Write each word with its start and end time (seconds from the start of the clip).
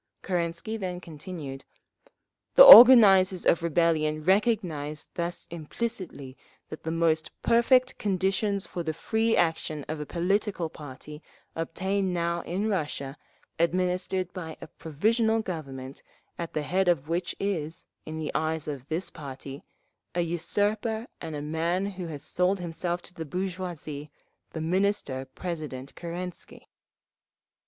Kerensky 0.23 0.77
then 0.79 0.99
continued: 0.99 1.63
"The 2.55 2.63
organisers 2.63 3.45
of 3.45 3.61
rebellion 3.61 4.23
recognise 4.23 5.09
thus 5.13 5.47
implicitly 5.51 6.35
that 6.69 6.81
the 6.81 6.91
most 6.91 7.29
perfect 7.43 7.99
conditions 7.99 8.65
for 8.65 8.81
the 8.81 8.95
free 8.95 9.37
action 9.37 9.85
of 9.87 9.99
a 9.99 10.07
political 10.07 10.71
party 10.71 11.21
obtain 11.55 12.11
now 12.13 12.41
in 12.41 12.67
Russia, 12.67 13.15
administered 13.59 14.33
by 14.33 14.57
a 14.59 14.65
Provisional 14.65 15.39
Government 15.43 16.01
at 16.35 16.53
the 16.53 16.63
head 16.63 16.87
of 16.87 17.07
which 17.07 17.35
is, 17.39 17.85
in 18.03 18.17
the 18.17 18.31
eyes 18.33 18.67
of 18.67 18.87
this 18.89 19.11
party, 19.11 19.61
'a 20.15 20.21
usurper 20.21 21.05
and 21.21 21.35
a 21.35 21.43
man 21.43 21.85
who 21.85 22.07
has 22.07 22.23
sold 22.23 22.59
himself 22.59 23.03
to 23.03 23.13
the 23.13 23.23
bourgeoisie, 23.23 24.09
the 24.49 24.61
Minister 24.61 25.25
President 25.35 25.93
Kerensky…. 25.93 26.67